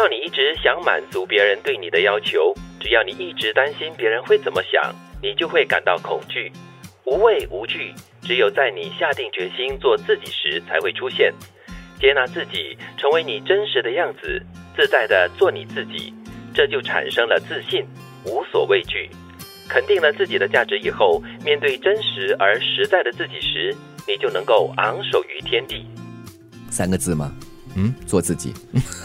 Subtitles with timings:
[0.00, 6.50] 要你一直想满足别人对你的要求，只要你一直担心别人会怎么想，你就会感到恐惧。
[7.04, 11.30] 无畏无惧，只有在你下定决心做自己时才会出现。
[12.00, 14.42] 接纳自己，成为你真实的样子，
[14.74, 16.14] 自在的做你自己，
[16.54, 17.84] 这就产生了自信，
[18.24, 19.10] 无所畏惧。
[19.68, 23.76] 肯定了自己的价值以后，面对真实而实在的自己时，
[24.08, 25.84] 你就能够昂首于天地。
[26.70, 27.30] 三个字吗？
[27.74, 28.52] 嗯，做自己。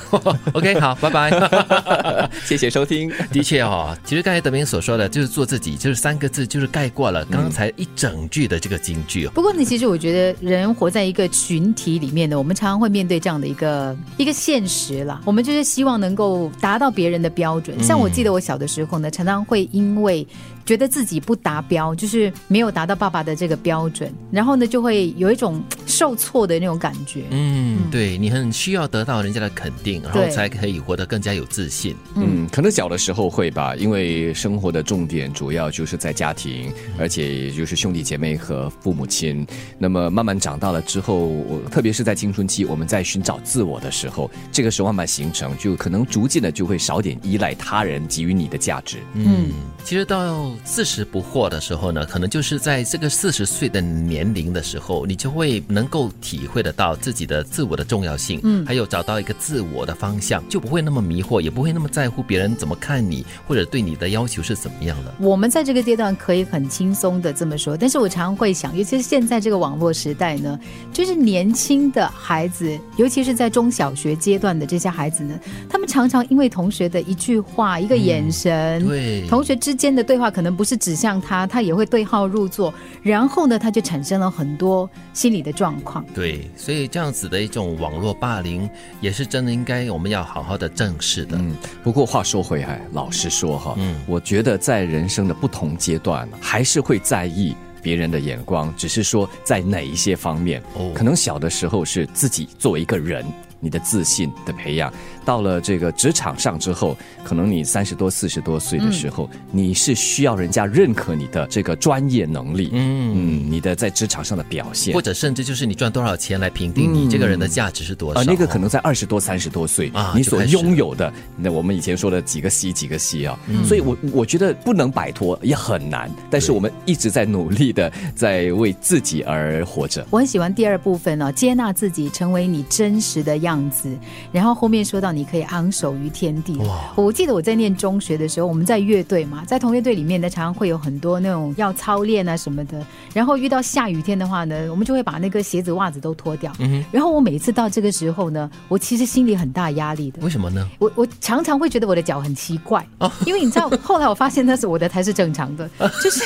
[0.53, 2.29] OK，好，拜拜。
[2.45, 3.11] 谢谢收听。
[3.31, 9.31] 的确哦，其实刚才德明所说的就是做自己，就是三个字，就是概括了刚才一整句的这个金句哦。
[9.35, 15.21] 不过呢，其实我觉得人活在一个群体里面呢，我们常常会面对这样的一个一个现实啦。
[15.25, 17.81] 我们就是希望能够达到别人的标准。
[17.83, 20.25] 像我记得我小的时候呢，常常会因为
[20.65, 27.23] 觉得自己不达标，就是没有达到爸爸的这个标准，然后呢就会有一种受挫的那种感觉。
[27.29, 31.95] 嗯，对你很需要得到人家的肯定，然后才可以活得更加有自信。
[32.15, 39.45] 嗯，可能小的时候会吧，因为生活的重点主要就是在家庭，而且就是兄弟姐妹和父母亲。
[39.77, 48.97] 那么慢慢长大了之后，我特别是在青春期，我们在寻找自我的时候，这个时候慢慢形成，就可能逐渐的就会少点依赖他人给予你的价值。
[49.13, 49.51] 嗯，
[49.83, 65.13] 其实到四十不惑的时候呢，可能就是在这个四十岁的年龄的时候，你就会能够体会得到自己的自我的重要性，嗯，还有找到一个自我的方向，就不会那么迷惑，也不会那么在乎别人怎么看你，或者对你的要求是怎么样的。
[65.19, 70.59] 我们在这个阶段可以很轻松的这么说，但是我常常会想，尤其是现在这个网络时代呢，
[70.93, 86.05] 就是年轻的孩子，尤其是在中小学阶段的这些孩子呢，他们常常因为同学的一句话、一个眼神，对，同学之间的对话可能不是指向他，他也会对号入座，然后呢，他就产生了很多心理的状况。
[86.13, 91.37] 对，所以这样子的一种网络霸凌，也是真的应该我们要好好的正视的。
[91.37, 100.61] 嗯，不过话说回来，老实说哈，嗯我觉得在人生的不同阶段，还是会在意别人的眼光，只是说在哪一些方面。
[100.73, 103.25] 哦可能小的时候是自己作为一个人。
[103.65, 104.93] 你的自信的培养，
[105.25, 114.93] 到了这个职场上之后，可能你三十多、四十多岁的时候，你是需要人家认可你的这个专业能力，嗯，嗯，你的在职场上的表现。
[114.93, 115.01] 或。
[115.01, 118.19] 者甚至就是你赚多少钱来评定你这个人的价值是多少。
[118.19, 130.03] 啊，那个可能在二十多、三十多岁啊你所拥有的，那我们以前说的几个 C 几个 C 啊，所以我我觉得不能摆脱也很难，但是我们一直在努力的在为自己而活着。
[130.09, 133.89] 我很喜欢第二部分哦，接纳自己，成为你真实的样子。
[134.31, 136.55] 然后后面说到你可以昂首于天地。
[136.57, 142.85] 哇我记得我在念中学的时候，我们在乐队嘛，在同乐队里面呢，常常会有很多那种要操练啊什么的。
[143.13, 146.51] 然后遇到下雨天的话呢，我们就会把那个鞋子、袜子都脱掉。
[146.91, 150.21] 然后我每次到这个时候呢，我其实心里很大压力的。
[150.21, 150.67] 为什么呢？
[150.79, 155.69] 我我常常会觉得我的脚很奇怪，哦 因为你知道，后来我发现那是我的才是正常的，
[156.03, 156.23] 就是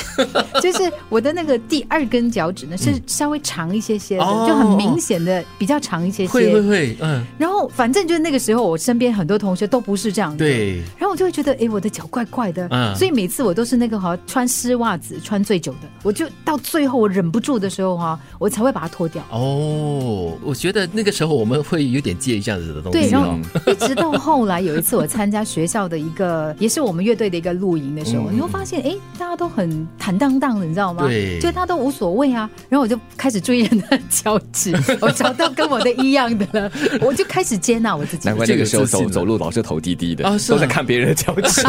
[0.62, 6.60] 就是我的那个第二根脚趾呢是稍微长一些些的，就很明显的比较长一些些会会。
[6.70, 10.38] 会，嗯，然后反正就是那个时候，我身边很多同学都不是这样的。。
[10.38, 19.22] 对，然后我就会觉得，哎，我的脚怪怪的，嗯所以每次我都是那个哈穿湿袜子穿最久的，我就到最后我忍不住的时候哈，我才会把它脱掉。
[19.30, 23.40] 哦，我觉得那个时候我们会有点介意这样子的东西对，西然后哦。
[23.70, 31.04] 一直到后来有一次我参加学校的一个，也是我们乐队的一个露营的时候，嗯你会发现，哎，大家都很坦荡荡的，你知道吗？
[31.06, 32.48] 对就大家都无所谓啊。
[32.68, 38.36] 然后我就开始注意人的脚趾，我找到跟我的一样的了，我就开始接纳我自己难。
[38.36, 41.62] 怪那个时候走走路老是头低低的，啊是啊都在看别人的脚趾。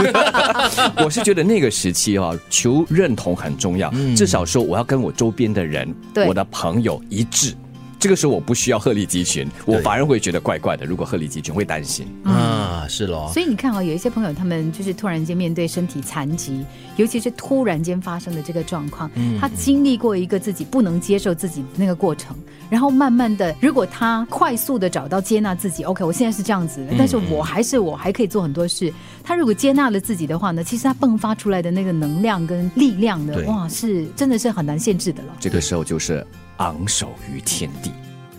[1.03, 7.53] 我是觉得那个时期啊，求认同很重要，嗯至少说我要跟我周边的人、对我的朋友一致。
[8.01, 10.87] 这个时候我不需要鹤立鸡群，我反而会觉得怪怪的。
[10.87, 12.07] 如果鹤立鸡群，会担心。
[12.23, 13.29] 啊，是咯。
[13.31, 19.07] 所以你看啊、有一些朋友他们就是突然间面对身体残疾，尤其是突然间发生的这个状况，
[19.39, 22.35] 他经历过一个自己不能接受自己的那个过程，
[22.71, 28.91] 然后慢慢的，如果他快速的找到接纳自己，OK，我现在是这样子的，但是我还是我还可以做很多事。
[29.23, 35.37] 他如果接纳了自己的话呢，其实他迸发出来的那个能量跟力量呢，哇，是真的是很难限制的了。
[35.39, 36.25] 这个时候就是
[36.57, 37.91] 昂首于天地。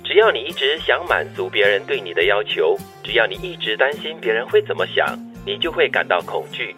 [0.04, 6.74] 只要你一直想满足别人对你的要求，只要你一直担心别人会怎么想，你就会感到恐惧。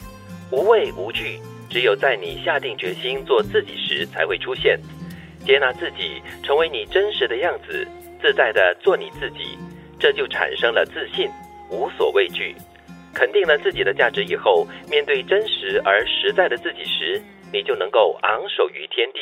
[0.50, 4.78] 无畏无惧，只有在你下定决心做自己时才会出现。
[5.44, 7.86] 接纳自己，成为你真实的样子，
[8.22, 9.58] 自在的做你自己，
[9.98, 11.28] 这就产生了自信，
[11.70, 12.54] 无所畏惧。
[13.12, 17.20] 肯定了自己的价值以后，面对真实而实在的自己时，
[17.52, 19.20] 你就能够昂首于天地。